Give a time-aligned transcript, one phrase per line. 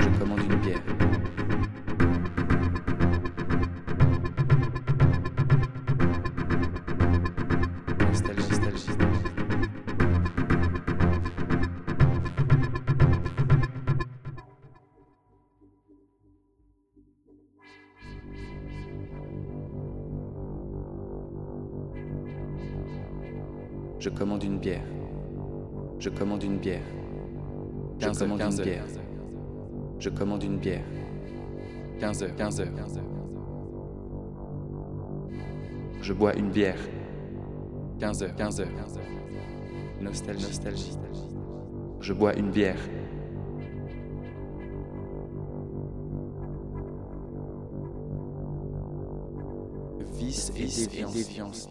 [0.00, 0.97] Je commande une bière.
[23.98, 24.84] Je commande une bière.
[25.98, 26.82] Je commande une bière.
[27.98, 28.66] 15 heures, 15 heures.
[29.98, 30.84] Je commande une bière.
[31.98, 32.68] 15 heures, 15 heures.
[36.00, 36.78] Je bois une bière.
[37.98, 38.68] 15 heures, 15 heures.
[40.00, 40.98] Nostalgie, nostalgie.
[42.00, 42.78] Je bois une bière.
[50.14, 51.68] Vice et déviance.